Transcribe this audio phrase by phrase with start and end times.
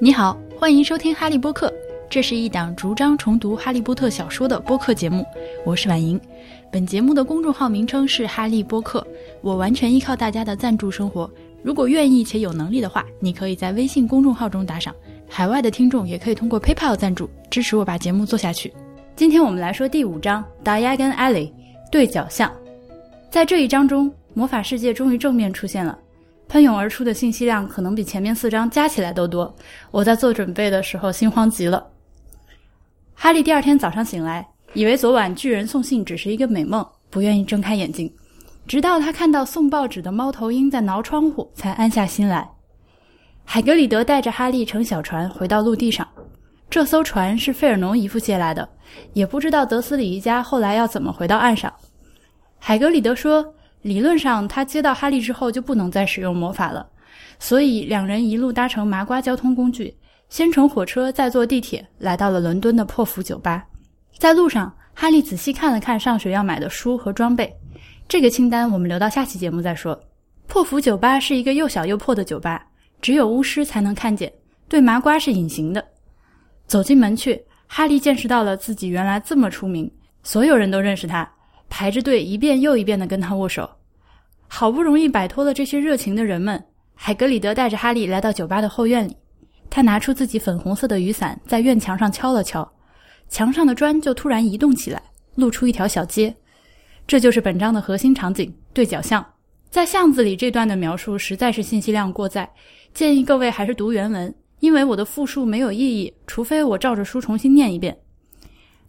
[0.00, 1.72] 你好，欢迎收听哈利波特。
[2.08, 5.26] 这是一档逐章重读哈利波特小说的播客节目，
[5.64, 6.18] 我是婉莹。
[6.70, 9.04] 本节目的公众号名称是哈利波特，
[9.40, 11.28] 我完全依靠大家的赞助生活。
[11.64, 14.94] 如果愿意且有能力的话，你可以在微信公众号中打赏。
[15.28, 18.72] 海外的听众也可以通过 PayPal 赞助，支持我把节目做下去。
[19.16, 21.50] 今天我们来说第五章 Diagon Alley
[21.90, 22.52] 对角巷。
[23.30, 25.98] 在这一章中，魔法世界终于正面出现了。
[26.48, 29.54] 喷涌而出的信息量可能比前面四章加起来都多。
[29.90, 31.86] 我在做准备的时候心慌极了。
[33.14, 38.10] 哈利第二天早上醒来，以为昨晚巨人送信只是一个美梦，不愿意睁开眼睛，
[38.66, 42.48] 直到他看到送报纸的猫头鹰在挠窗户，才安下心来。
[43.44, 46.08] 海格里德带着哈利乘小船回到陆地上，
[46.70, 48.66] 这艘船是费尔农姨父借来的，
[49.12, 51.70] 也不知道德斯里一家后来要怎么回到岸上。
[52.58, 53.54] 海格里德说。
[53.82, 56.86] 理论上，他接到哈利之后就不能再使用魔法了，
[57.38, 59.94] 所以两人一路搭乘麻瓜交通工具，
[60.28, 63.64] 先乘火车，再坐地铁，来到了伦敦的破釜酒吧。
[64.18, 67.54] 在路上，哈利仔细看了看上学要买的书和装备，
[68.08, 69.98] 这个清单我们留到下期节目再说。
[70.48, 72.66] 破釜酒吧是一个又小又破的酒吧，
[73.00, 74.32] 只有巫师才能看见，
[74.68, 75.84] 对麻瓜是隐形的。
[76.66, 79.90] 走进门去，哈利见识到了自己原来这么出名，
[80.24, 81.30] 所有人都认识他。
[81.70, 83.68] 排着队，一遍又一遍地跟他握手。
[84.48, 89.16] 好不容易摆脱了这些热情的人们，海格里德带着哈利来到酒吧的后院里。
[89.70, 92.68] 他拿出自己粉红色的雨伞，在院墙上敲了敲，
[93.28, 95.00] 墙上的砖就突然移动起来，
[95.34, 96.34] 露出一条小街。
[97.06, 99.24] 这就是本章的核心场景——对角巷。
[99.70, 102.50] 在巷子里这段的描述实在是信息量过载，
[102.94, 107.96] 建议各位还是读原文，因为我的复述没有意义，除非我照着书重新念一遍。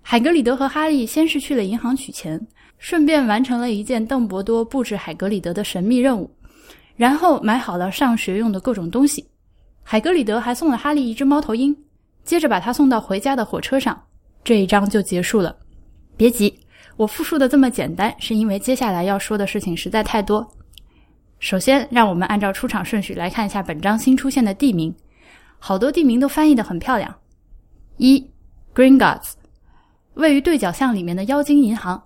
[0.02, 2.39] 海格里德和哈利先是去了银行取钱。
[2.81, 6.33] 顺便完成了一件邓伯多布置海格里德的神秘任务，
[6.95, 9.30] 然后买好了上学用的各种东西。
[9.83, 11.75] 海格里德还送了哈利一只猫头鹰，
[12.23, 14.01] 接着把他送到回家的火车上。
[14.46, 15.53] 这一章就结束了。
[16.16, 16.57] 别急，
[16.96, 20.50] 我复述的这么简单，是因为接下来要说的事情实在太多。
[21.40, 24.96] 首先，让我们按照出场顺序来看一下本章新出现的地名，
[25.57, 27.13] 好多地名都翻译的很漂亮。
[27.97, 28.25] 一
[28.73, 29.34] ，Green Guards，
[30.19, 32.03] 位于对角巷里面的妖精银行。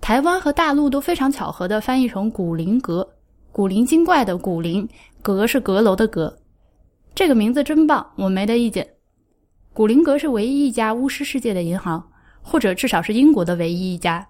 [0.00, 3.08] 台湾和大陆都非常巧合的翻译成“古灵阁”，
[3.50, 4.88] 古灵精怪的“古灵”，
[5.22, 6.38] 阁是阁楼的“阁”。
[7.14, 8.86] 这个名字真棒，我没得意见。
[9.72, 12.10] 古灵阁是唯一一家巫师世界的银行，
[12.42, 14.28] 或者至少是英国的唯一一家。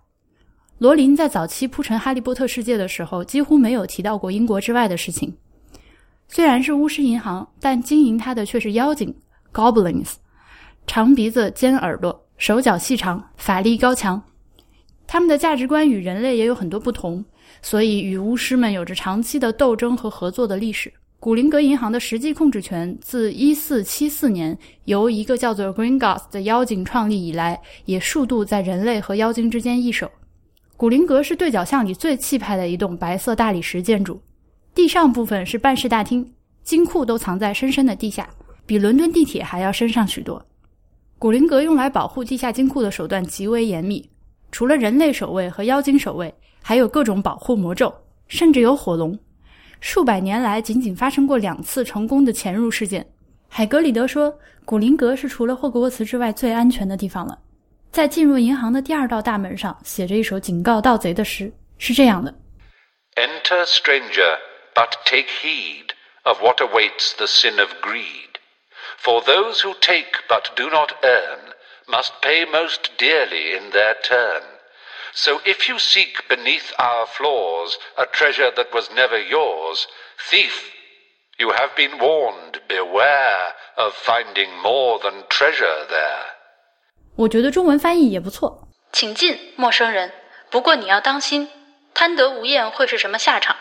[0.79, 5.37] 罗琳在早期铺陈哈利波特世界的时候，几乎没有提到过英国之外的事情。
[6.29, 9.15] 虽然是巫师银行，但经营它的却是妖精
[9.53, 10.15] （Goblins），
[10.87, 14.22] 长鼻子、尖耳朵，手脚细长，法力高强。
[15.09, 17.25] 他们的价值观与人类也有很多不同，
[17.62, 20.93] 所以与巫师们有着长期的斗争和合作的历史。
[21.19, 30.09] 古灵阁银行的实际控制权自1474年由一个叫做 Green Guards 的妖精创立以来，也数度在人类和妖精之间易手。
[30.76, 34.22] 古灵阁是对角巷里最气派的一栋白色大理石建筑，
[34.76, 36.25] 地上部分是办事大厅，
[36.62, 38.31] 金库都藏在深深的地下，
[38.65, 40.41] 比伦敦地铁还要深上许多。
[41.19, 44.09] 古灵阁用来保护地下金库的手段极为严密。
[44.53, 47.93] 除了人类守卫和妖精守卫，还有各种保护魔咒，
[48.29, 49.19] 甚至有火龙。
[49.81, 53.05] 数百年来，仅仅发生过两次成功的潜入事件。
[53.49, 54.33] 海格里德说
[54.65, 57.37] ：“古灵阁是除了霍格沃茨之外最安全的地方了。”
[57.91, 62.33] 在进入银行的第二道大门上写着一首警告盗贼的诗，是这样的
[63.17, 64.37] ：“Enter, stranger,
[64.73, 65.89] but take heed
[66.23, 68.38] of what awaits the sin of greed.
[68.98, 71.54] For those who take but do not earn.”
[71.86, 74.42] must pay most dearly in their turn.
[75.14, 79.86] So if you seek beneath our floors a treasure that was never yours,
[80.18, 80.72] thief,
[81.38, 86.24] you have been warned, beware of finding more than treasure there.
[87.18, 88.70] 我觉得中文翻译也不错。
[88.92, 90.12] 请进，陌生人。
[90.50, 91.50] 不过你要当心，
[91.94, 93.56] 贪得无厌会是什么下场？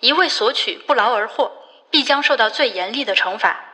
[0.00, 1.52] 一味索取，不劳而获，
[1.90, 3.65] 必将受到最严厉的惩罚。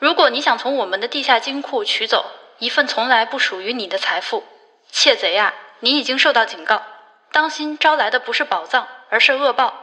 [0.00, 2.24] 如果你想从我们的地下金库取走
[2.58, 4.42] 一份从来不属于你的财富，
[4.90, 5.52] 窃贼啊！
[5.80, 6.80] 你已经受到警告，
[7.32, 9.74] 当心招来的不是宝藏，而是恶报。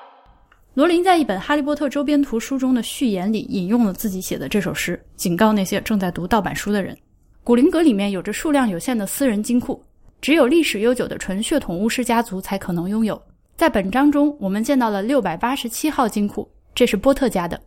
[0.74, 6.98] 罗琳在一本《哈利波特》周边图书中的序言里引用了自己写的这首诗，警告那些正在读盗版书的人。
[7.44, 9.84] 古灵阁里面有着数量有限的私人金库，
[10.20, 13.22] 只有历史悠久的纯血统巫师家族才可能拥有。
[13.56, 17.60] 在本章中，我们见到了六百八十七号金库，这是波特家的，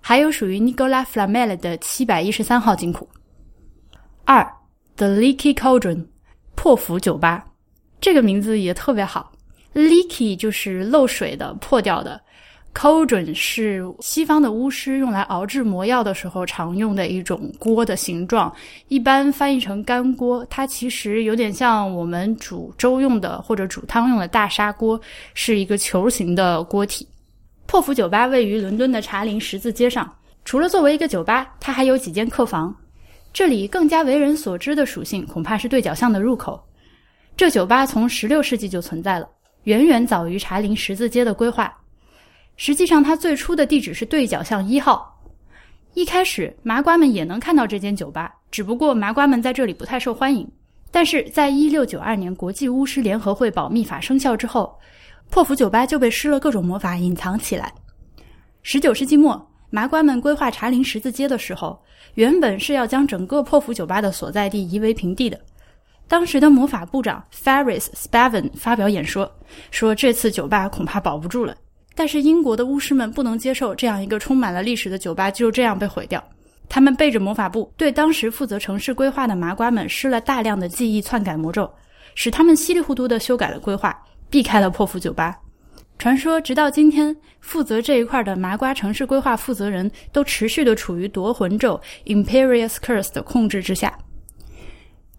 [0.00, 3.08] 还有属于尼古拉·弗拉梅勒的七百一十三号金库。
[4.24, 4.46] 二
[4.96, 6.06] ，The Leaky Cauldron，
[6.54, 7.44] 破釜酒吧，
[8.00, 9.32] 这个名字也特别好。
[9.74, 12.20] Leaky 就是漏水的、破掉的
[12.72, 18.52] cauldron 是西方的巫师用来熬制魔药的时候常用的一种锅的形状，
[18.88, 20.44] 一般翻译成干锅。
[20.50, 25.00] 它其实有点像我们煮粥用的或者煮汤用的大砂锅，
[25.34, 27.06] 是一个球形的锅体。
[27.66, 32.74] 破釜酒吧位于伦敦的查林十字街上，除了作为一个酒吧，它还有几间客房。
[33.32, 36.62] 这里更加为人所知的属性，恐怕是对角巷的入口。
[37.36, 39.28] 这酒吧从16世纪就存在了，
[39.64, 41.76] 远远早于查林十字街的规划。
[42.56, 45.20] 实际上，它最初的地址是对角巷一号。
[45.94, 50.48] 一开始，麻瓜们也能看到这间酒吧，只不过麻瓜们在这里不太受欢迎。
[50.92, 54.78] 但是在一六九二年国际巫师联合会保密法生效之后，
[55.34, 57.74] 破釜酒吧就被施了各种魔法隐藏起来。
[58.62, 61.76] 十九世纪末，麻瓜们规划茶林十字街的时候，
[62.14, 65.36] 原本是要将整个破釜酒吧的所在地夷为平地的。
[66.06, 69.28] 当时的魔法部长 Ferris Spavin 发表演说，
[69.72, 71.56] 说这次酒吧恐怕保不住了。
[71.96, 76.22] 但是英国的巫师们不能接受这样一个充满了历史的酒吧就这样被毁掉。
[76.68, 81.68] 他们背着魔法部，对当时负责城市规划的麻瓜们施了大量的记忆篡改魔咒，
[82.14, 84.00] 使他们稀里糊涂地修改了规划，
[84.34, 85.38] 避开了破釜酒吧。
[85.96, 93.96] 传说直到今天，负责这一块的麻瓜城市规划负责人都持续的处于夺魂咒 （Imperious Curse） 的控制之下。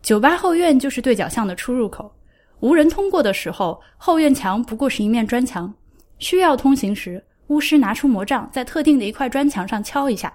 [0.01, 2.13] 酒吧后院就是对角巷的出入口，
[2.59, 5.73] 无人通过的时候，后院墙不过是一面砖墙。
[6.19, 10.33] 需要通行时，巫师拿出魔杖，在特定的一块砖墙上敲一下，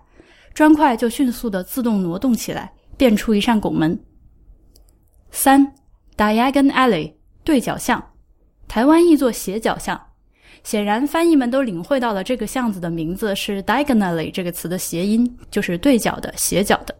[0.54, 4.02] 砖块就迅速的自动挪动起来，变出一扇拱门。
[5.30, 5.70] 三
[6.16, 7.12] ，Diagon Alley
[7.44, 8.02] 对角巷，
[8.70, 10.00] 台湾译作斜角巷。
[10.62, 16.94] 显然，翻译们都领会到了这个巷子的名字是 diagonally 这个词的谐音，就是对角的、斜角的。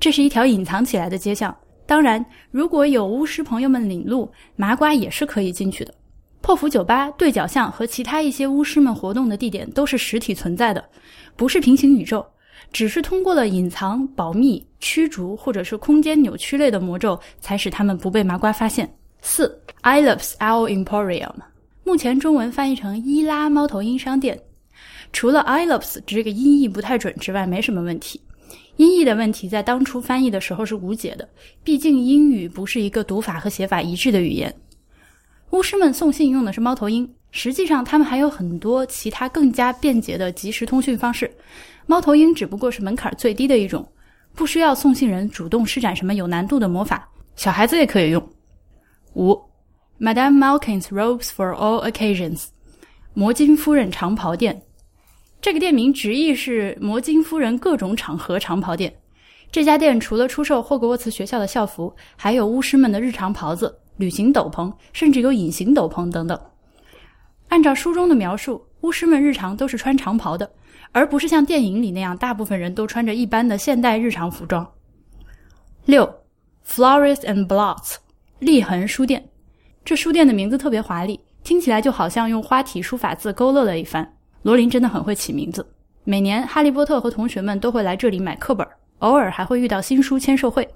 [0.00, 1.54] 这是一条隐藏起来的街巷。
[1.84, 5.92] 当然，如果有巫师朋友们领路，麻瓜也是可以进去的。
[6.40, 10.82] 破釜酒吧、对角巷和其他一些巫师们活动的地点都是实体存在的，
[11.36, 12.24] 不是平行宇宙，
[12.72, 18.90] 只是通过了隐藏、保密、驱逐或者是空间扭曲类的魔咒，才使他们不被麻瓜发现。
[19.24, 21.32] 四，Ilops Owl Emporium，
[21.84, 24.38] 目前中文翻译成伊拉猫头鹰商店。
[25.12, 28.20] 除了 Ilops 这个音译不太准之外，没什么问题。
[28.76, 31.26] 音译的问题在当初翻译的时候是无解的，
[31.62, 34.52] 毕竟英语不是一个读法和写法一致的语言。
[35.50, 41.32] 巫师们送信用的是猫头鹰，实际上他们还有很多其他更加便捷的即时通讯方式。
[41.86, 43.86] 猫头鹰只不过是门槛最低的一种，
[44.34, 48.28] 不需要送信人主动施展什么有难度的魔法，小孩子也可以用。
[49.14, 49.38] 五
[50.00, 52.46] ，Madame Malkin's Robes for All Occasions，
[53.14, 54.62] 魔金夫人长袍店。
[55.40, 58.94] 这个店名直译是魔金夫人各种场合长袍店。
[59.50, 63.78] 这家店除了出售霍格沃茨学校的校服，还有巫师们的日常袍子。
[63.98, 66.40] 旅行斗篷，甚至有隐形斗篷等等。
[67.48, 70.50] 按照书中的描述，巫师们日常都是穿长袍的，
[70.92, 74.66] 而不是像电影里那样，大部分人都穿着一般的现代日常服装。
[75.84, 76.10] 六
[76.66, 77.96] ，Flores and Blots，
[78.42, 79.24] 立恒书店。
[79.84, 84.16] 这书店的名字特别华丽，听起来就好像用花体书法字勾勒了一番。
[84.42, 85.64] 罗琳真的很会起名字。
[86.02, 88.66] 每年，哈利波特和同学们都会来这里买课本，
[88.98, 90.68] 偶尔还会遇到新书签售会。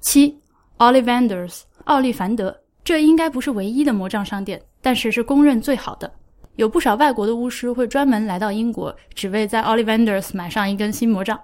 [0.00, 0.36] 七
[0.78, 1.60] ，Ollivanders。
[1.84, 6.12] 奥利凡德，这应该不是唯一的魔杖商店，但是是公认最好的。
[6.56, 11.38] 有不少外国的巫师会专门来到英国，只为在 Ollivanders 买上一根新魔杖。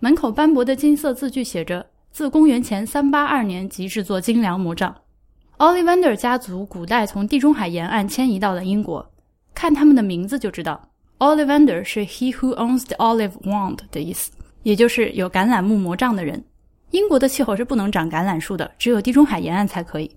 [0.00, 4.94] 门口斑驳的金色字句写着：“自公元前三八二年即制作精良魔杖。”
[5.58, 9.04] Ollivander 家族古代从地中海沿岸迁移到了英国，
[9.52, 10.80] 看他们的名字就知道
[11.18, 14.30] ，Ollivander 是 He who owns the olive wand 的意思，
[14.62, 16.44] 也就是有橄榄木魔杖的人。
[16.92, 20.08] 英国的气候是不能长橄榄树的，只有地中海沿岸才可以。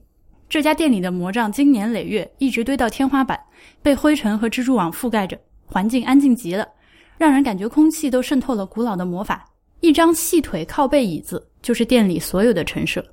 [0.47, 3.39] 这家店里的魔杖经年累月，一直堆到天花板，
[3.81, 5.35] 被灰尘和蜘蛛网覆盖着，
[5.65, 6.67] 环境安静极了，
[7.17, 9.43] 让人感觉空气都渗透了古老的魔法。
[9.79, 13.05] 一张细腿靠背椅子就是店里所有的陈设。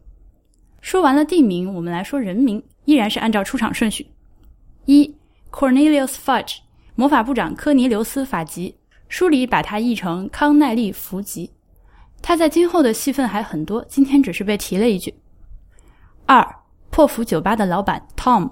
[0.81, 4.07] 说完了地名，我们来说人名，依然是按照出场顺序：
[4.85, 5.15] 一
[5.51, 6.59] ，Cornelius Fudge，
[6.95, 8.77] 魔法部长科尼留斯·法吉，
[9.09, 11.51] 书里把他译成康奈利·福吉。
[12.21, 15.15] 他在今后的戏份还很多，今天只是被提了一句。
[16.27, 16.47] 二
[16.91, 18.51] 破釜酒吧的老板 Tom，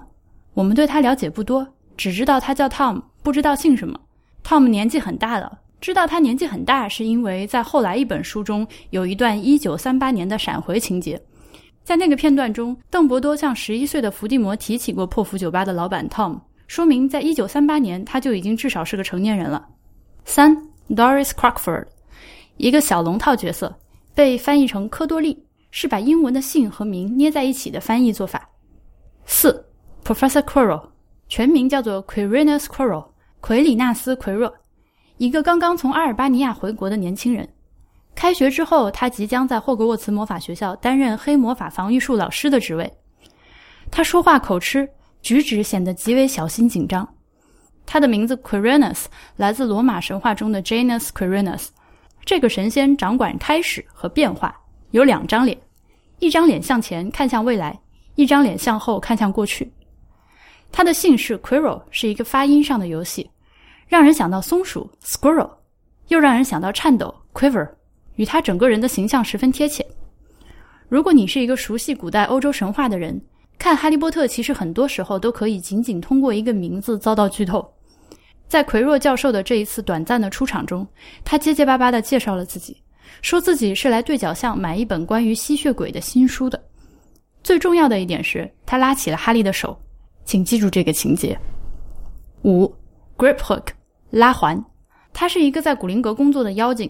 [0.53, 1.67] 我们对他了解不多，
[1.97, 3.99] 只知道他叫 Tom，不知道姓什么。
[4.43, 11.21] Tom 年纪很大了，知道他年纪很大是因为在后来一本书中有一段1938年的闪回情节，
[11.83, 19.67] 在那个片段中，邓伯多向11岁的伏地魔提起过破釜酒吧的老板 Tom，说明在1938年他就已经至少是个成年人了。
[20.23, 20.55] 三
[20.87, 21.85] Doris Crockford。
[22.55, 23.77] 一个小龙套角色
[24.15, 25.37] 被翻译成科多利，
[25.69, 28.47] 是把英文的姓和名捏在一起的翻译做法。
[29.25, 29.65] 四
[30.05, 30.81] ，Professor Quirrell，
[31.27, 33.05] 全名叫做 Quirinus Quirrell，
[33.41, 34.53] 奎里纳斯·奎若，
[35.17, 37.47] 一个刚刚从阿尔巴尼亚回国的年轻人。
[38.15, 42.91] 开学之后，他即将在霍格沃茨魔法学校担任黑魔法防御术老师的职位。
[43.89, 44.87] 他说话口吃，
[45.21, 47.07] 举止显得极为小心紧张。
[47.85, 49.05] 他的名字 Quirinus
[49.35, 51.67] 来自罗马神话中的 Janus Quirinus，
[52.23, 54.55] 这个神仙掌管开始和变化，
[54.91, 55.57] 有两张脸，
[56.19, 57.77] 一张脸向前看向未来，
[58.15, 59.71] 一张脸向后看向过去。
[60.71, 63.29] 他的姓氏 Quirrel 是一个发音上的游戏，
[63.93, 65.51] 让人想到松鼠 Squirrel，
[66.07, 67.69] 又让人想到颤抖 Quiver。
[68.15, 69.85] 与他整个人的形象十分贴切。
[70.89, 73.21] 如果你是一个熟悉古代欧洲神话的人，
[73.59, 77.71] 看《哈利波特》其实很多时候都可以仅仅通过一个名字遭到剧透。
[78.47, 80.87] 在奎若教授的这一次短暂的出场中，
[81.23, 82.75] 他结结巴巴地介绍了自己，
[83.21, 86.59] 说自己是来对角巷买一本关于吸血鬼的新书的。
[87.43, 89.79] 最重要的一点是他拉起了哈利的手，
[90.25, 91.37] 请记住这个情节。
[92.43, 92.65] 五
[93.17, 93.67] ，Grip Hook，
[94.15, 94.63] 拉环，
[95.11, 96.87] 他是一个在古灵阁工作的妖精。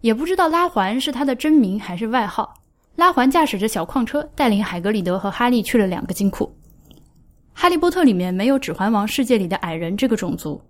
[0.00, 2.52] 也不知道拉环是他的真名还是外号。
[2.96, 6.52] 拉环驾驶着小矿车，带领海格里德和哈利去了两个金库。
[7.52, 10.60] 哈利波特里面没有指环王世界里的矮人这个种族。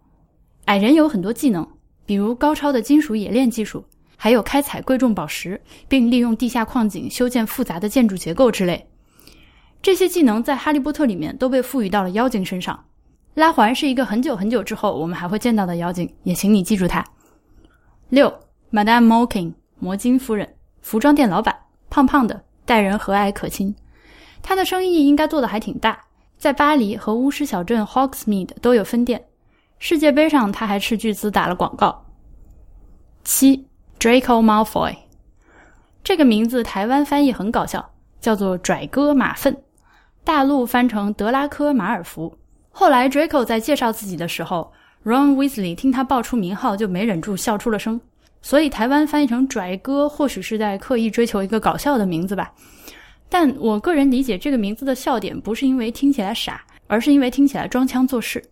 [0.67, 1.67] 矮人有很多技能，
[2.05, 3.83] 比如高超的金属冶炼技术，
[4.19, 8.87] 还有开采贵重宝石，并利用地下矿井修建复杂的建筑结构之类。
[9.81, 12.85] 这些技能在哈利波特里面都被赋予到了妖精身上。
[13.37, 17.05] 拉环是一个很久很久之后我们还会见到的妖精，也请你记住它。
[18.09, 18.33] 六。
[18.73, 21.55] Madame Mokin，摩金夫人，服装店老板，
[21.91, 23.75] 胖胖的，待人和蔼可亲。
[24.43, 26.01] 他的生意应该做的还挺大，
[26.39, 29.27] 在巴黎和巫师小镇 Hogsmeade 都有分店。
[29.79, 32.07] 世界杯上他还斥巨资打了广告。
[33.23, 33.69] 七
[34.01, 34.97] ，Draco Malfoy，
[36.03, 39.63] 这个名字台湾翻译很搞笑，叫做拽哥马粪，
[40.25, 42.37] 大陆翻成德拉科马尔福。
[42.79, 44.71] 后来 Draco 在介绍自己的时候
[45.03, 47.99] ，Ron Weasley 听他报出名号就没忍住笑出了声。
[48.43, 52.53] 所以台湾翻译成拽哥，或许是在刻意追求一个搞笑的名字吧。
[53.31, 58.45] 但我个人理解，这个名字的笑点不是因为听起来傻，而是因为听起来装腔作势。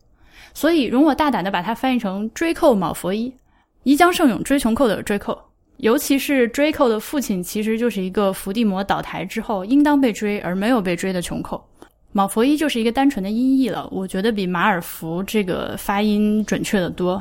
[0.54, 3.35] 所以容我大胆的把它翻译成追寇卯佛一，
[3.83, 5.38] 宜将胜勇追穷寇的追寇。
[5.76, 11.69] 尤其是追寇的父亲，其实就是一个伏地魔倒台之后应当被追而没有被追的穷寇。
[12.16, 17.21] 卯佛一就是一个单纯的音译了，我觉得比马尔福这个发音准确的多。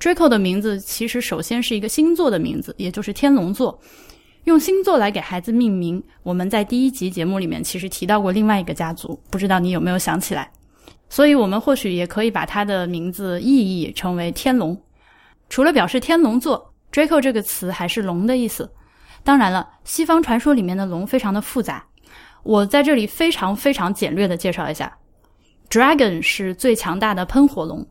[0.00, 3.78] Draco 的名字其实首先是一个星座的名字，也就是天龙座。
[4.42, 10.50] 用星座来给孩子命名，我们在第一集节目里面其实提到过另外一个家族，不知道你有没有想起来？
[11.08, 14.76] 所以我们或许也可以把它的名字意译成为天龙。
[15.48, 18.68] 除了表示天龙座，Draco 这个词还是龙的意思。
[19.22, 21.86] 当然了，西方传说里面的龙非常的复杂，
[22.44, 24.96] 我在这里非常非常简略的介绍一下
[25.68, 27.84] ：Dragon 是最强大的喷火龙。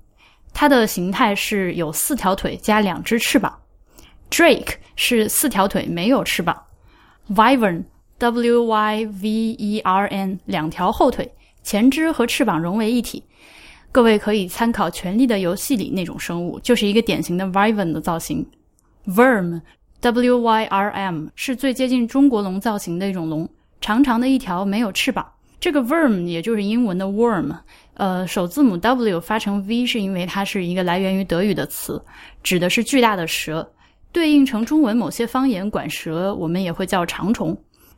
[0.53, 3.60] 它的形态是有四条腿加两只翅膀
[4.29, 6.55] ，Drake 是四条腿没有翅膀
[7.33, 7.86] ，Wyvern
[8.19, 11.33] W Y V E R N 两条后腿，
[11.63, 13.24] 前肢和翅膀融为一体。
[13.91, 18.48] 各位可以参考《权力的游戏》里那种生物，就是一个典型的 Wyvern 的造型。
[19.07, 19.62] Worm
[20.01, 23.50] W Y R M 是最接近中国龙造型的一种龙，
[23.84, 25.30] 长长的一条，没有翅膀。
[25.60, 27.54] 这个 worm 也就是英文的 worm，
[27.96, 32.02] 呃，首字母 W 发成 V 是因为它是一个来源于德语的词，
[32.42, 33.70] 指的是巨大的蛇，
[34.13, 37.58] 对应成中文某些方言管蛇，我们也会叫长虫。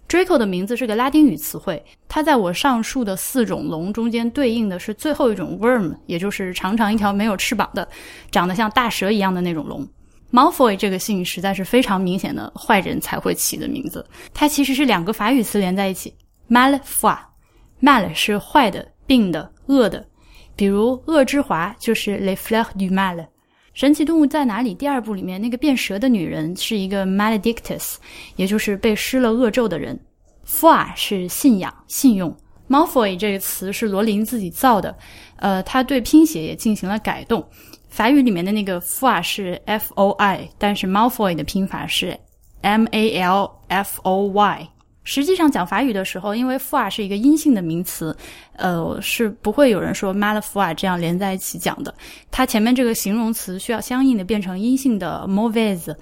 [0.10, 7.88] Draco 的名字是个拉丁语词汇，它在我上述的四种龙中间对应的是最后一种 worm，也就是长长一条没有翅膀的，
[8.32, 9.88] 长得像大蛇一样的那种龙。
[10.32, 16.14] Malfoy 这个姓实在是非常明显的坏人才会起的名字，它其实是两个法语词连在一起
[16.50, 17.18] ，Malfoy。
[17.82, 20.04] mal 是坏的、病的、恶的，
[20.56, 23.24] 比如恶之华就是 le fleur du mal。
[23.74, 24.74] 神奇动物在哪里？
[24.74, 27.96] 第二部里面那个变蛇的女人是一个 maledictus，
[28.38, 30.00] 也就是被施了恶咒的人。
[30.48, 32.36] foi 是信仰、信用。
[32.70, 34.98] Malfoy 这个词是罗琳自己造的，
[35.36, 37.46] 呃，他对拼写也进行了改动。
[37.96, 42.20] 法语里面的那个 f o 是 f o i，但是 Malfoy 的拼法是
[42.60, 44.68] m a l f o y。
[45.06, 48.14] 实际上讲法语的时候，因为 f o 是一个阴性的名词，
[48.58, 51.96] 呃，是不会有人说 m a l f o 这样连在一起讲的。
[52.30, 55.98] 它前面这个形容词需要相应的变成阴性的 m o v a i s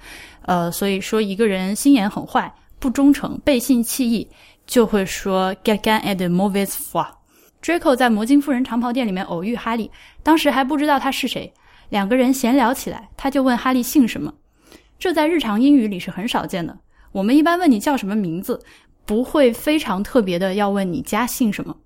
[0.46, 4.26] 呃，所以说一个人心眼很坏、不忠诚、背信弃义，
[4.66, 7.06] 就会说 quelqu'un at m o v a i s foi。
[7.62, 9.88] Draco 在魔晶夫人长袍店里面偶遇哈利，
[10.24, 11.52] 当时还不知道他是谁，
[11.88, 14.32] 两个人闲聊起来，他就问哈利姓什么，
[14.98, 16.76] 这在日常英语里是很少见的。
[17.12, 18.60] 我们一般问你叫什么名字。
[19.06, 21.76] 不会非常特别的要问你家姓什么。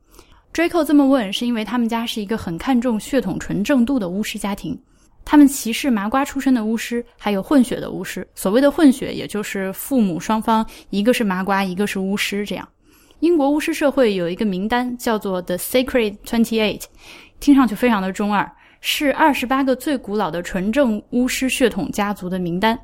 [0.54, 4.80] Draco 这么问是因为他们家是一个很看重血统纯正度的巫师家庭。
[5.24, 8.24] 他们歧视麻瓜出身的巫师，还有混血的巫师。
[8.36, 12.46] 所谓的混血，也就是父母双方一个是麻瓜，一个是巫师。
[12.46, 12.68] 这样，
[13.18, 16.84] 英国巫师社会有一个名单，叫做 The Sacred Twenty Eight，
[17.40, 18.48] 听上去非常的中二，
[18.80, 22.78] 是二十八个最古老的纯正巫师血统家族的名单。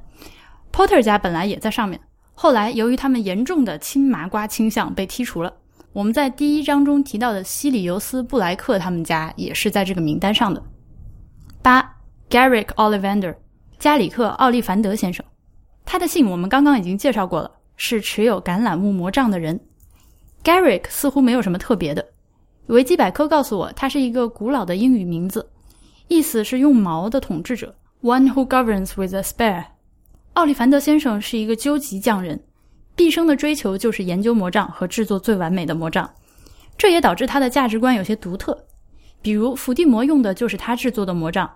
[0.73, 2.01] Potter 家本来也在上面，
[2.35, 5.53] 后来由于他们严重的亲麻瓜倾向被剔除了。
[5.93, 10.63] 我们在第一章中提到的西里尤斯·布莱克他们家也是在这个名单上的。
[11.63, 11.91] 八。
[12.31, 13.37] Garrick Ollivander，
[13.79, 15.25] 加里克·奥利凡德先生，
[15.85, 19.61] 他的姓我们刚刚已经介绍过了，是持有橄榄木魔杖的人。
[20.43, 22.05] Garrick 似乎没有什么特别的。
[22.67, 25.49] 维基百科告诉我，他是一个古老的英语名字，
[26.09, 29.65] 意思是用矛的统治者，One who governs with a spear。
[30.35, 32.43] 奥利凡德先生是一个究极匠人，
[32.95, 36.13] 毕生的追求就是研究魔杖和制作最完美的魔杖，
[36.77, 38.67] 这也导致他的价值观有些独特。
[39.23, 41.51] 比如伏地魔用的就是他制作的魔杖。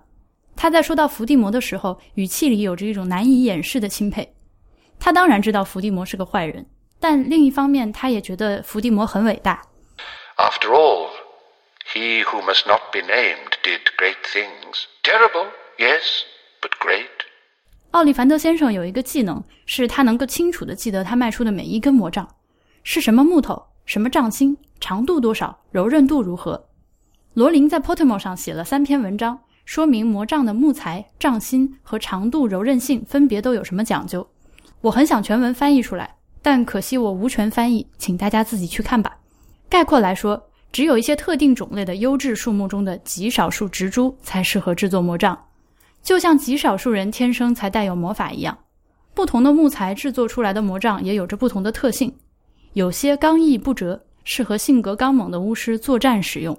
[0.57, 4.35] 他在说到伏地魔的时候，语气里有着一种难以掩饰的钦佩。
[4.99, 6.67] 他当然知道伏地魔是个坏人，
[6.99, 9.61] 但另一方面，他也觉得伏地魔很伟大。
[10.37, 11.08] After all,
[11.93, 14.87] he who must not be named did great things.
[15.03, 16.23] Terrible, yes,
[16.61, 17.09] but great.
[17.93, 22.29] 奥利凡德先生有一个技能，是他能够清楚地记得他卖出的每一根魔杖
[22.83, 26.69] 是什么木头、什么杖芯、长度多少、柔韧度如何。
[27.35, 29.41] 罗琳在 Potomo 上写了三篇文章。
[29.65, 34.27] 说明魔杖的木材、杖芯和长度、柔韧性分别都有什么讲究。
[34.81, 39.19] 我很想全文翻译出来，但可惜我无权翻译，请大家自己去看吧。
[39.69, 45.39] 概括来说，只有一些特定种类的优质树木中的极少数植株才适合制作魔杖，
[46.03, 48.57] 就像极少数人天生才带有魔法一样。
[49.15, 52.15] 不同的木材制作出来的魔杖也有着不同的特性，
[52.75, 56.55] 有些刚毅不折，适合性格刚猛的巫师作战使用；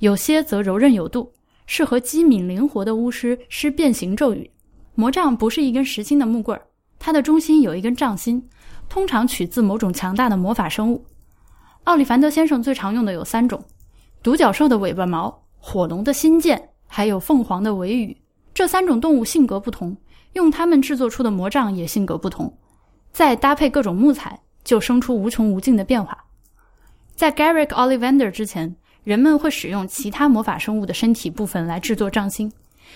[0.00, 1.32] 有些则柔韧有度。
[1.66, 4.50] 适合机敏灵活的巫师施变形咒语。
[4.94, 6.62] 魔杖不是一根实心的木棍儿，
[6.98, 8.46] 它的中心有一根杖芯，
[8.86, 11.02] 通常取自某种强大的魔法生物。
[11.84, 13.62] 奥利凡德先生最常用的有三种：
[14.22, 18.16] 独角兽的尾巴毛、火龙的心剑，还有凤凰的尾羽。
[18.52, 19.96] 这三种动物性格不同，
[20.32, 22.52] 用它们制作出的魔杖也性格不同。
[23.12, 26.24] 再搭配各种木材，就生出无穷无尽的变化。
[27.14, 28.76] 在 Garrick Ollivander 之前。
[29.04, 32.50] 人们会使用其他魔法生物的身体部分来制作杖芯，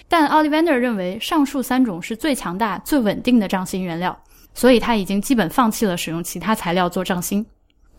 [0.08, 4.18] 但奥利 n d e r 认为上述三种是最强大、最稳定的杖芯原料，
[4.54, 7.44] 所以他已经基本放弃了使用其他材料做杖芯。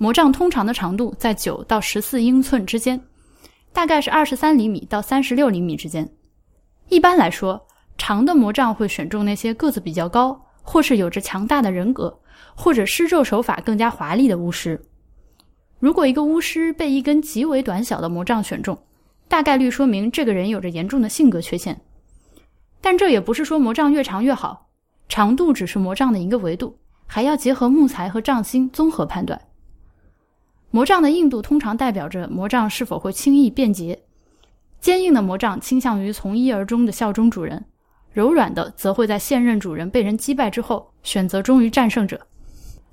[0.01, 3.01] 魔杖通常的长度在九到十四英寸之间，
[3.73, 6.09] 大概是二十三厘米到三十六厘米之间。
[6.87, 12.17] 一般来说，长的魔杖会选中那些个子比较高，或是有着强大的人格，
[12.55, 14.81] 或者施咒手法更加华丽的巫师。
[15.79, 18.77] 如果一个巫师被一根极为短小的魔杖选中，
[19.27, 21.81] 大概率说明这个人有着严重的性格缺陷。
[22.79, 24.69] 但这也不是说魔杖越长越好，
[25.09, 29.41] 长度只是魔杖的一个维度，还要结合木材和杖芯综合判断。
[30.71, 34.03] 魔杖的硬度通常代表着魔杖是否会轻易变节，
[34.79, 37.65] 坚硬的魔杖倾向于从一而终的效忠主人，
[38.13, 42.21] 柔软的则会在现任主人被人击败之后选择忠于战胜者。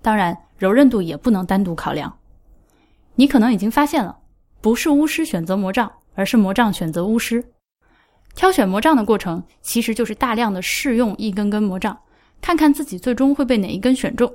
[0.01, 2.17] 当然，柔韧度也不能单独考量。
[3.15, 4.17] 你可能已经发现了，
[4.62, 7.45] 不是巫师选择魔杖，而是魔杖选择巫师。
[8.35, 11.99] 挑选魔杖的过程，其实就是大量的试用一根根魔杖，
[12.41, 14.33] 看看自己最终会被哪一根选中。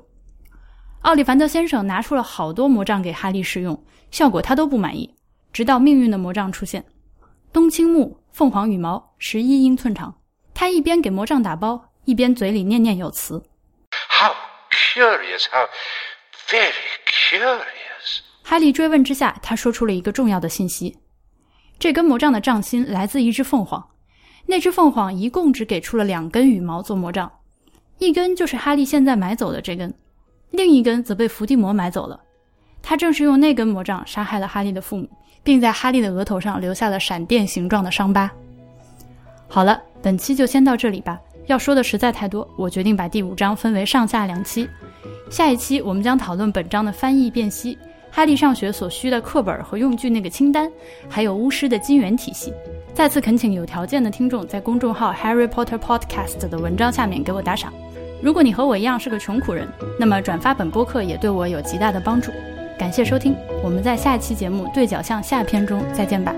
[1.02, 5.16] 奥利凡德先生拿出了好多魔杖给哈利试用，效果他都不满意。
[5.52, 6.86] 直到命运的魔杖出现，
[7.52, 10.16] 冬青木，凤凰羽毛，十一英寸长。
[10.54, 13.44] 他一边给魔杖打包，一边嘴里念念有词
[14.10, 14.34] ：“How
[14.70, 15.46] curious!
[15.50, 15.68] How
[16.48, 16.72] very
[17.08, 21.00] curious!” 哈利追问之下，他说出了一个重要的信息：
[21.80, 23.90] 这根魔杖的杖芯来自一只凤凰。
[24.46, 27.32] 那只凤凰一共只给出了两根羽毛做魔杖，
[27.98, 29.94] 一根就是哈利现在买走的这根，
[30.52, 32.20] 另一根则被伏地魔买走了。
[32.84, 35.08] 他正是用那根魔杖杀害了哈利的父母，
[35.44, 38.30] 并在哈利的额头上留下了闪电形状的伤疤。
[39.48, 41.20] 好了，本期就先到这里吧。
[41.48, 44.68] 要说的实在太多，我决定把第五章分为上下两期。
[45.30, 47.78] 下一期我们将讨论本章的翻译辨析。
[48.10, 50.70] 哈利上学所需的课本和用具那个清单，
[51.08, 52.54] 还有巫师的金元体系。
[52.94, 57.72] 再次恳请有条件的听众在公众号 Harry Potter Podcast 的文章下面给我打赏。
[58.22, 59.68] 如果你和我一样是个穷苦人，
[60.00, 62.32] 那么转发本播客也对我有极大的帮助。
[62.78, 66.34] 感谢收听，我们在下期节目对角巷下篇中再见吧。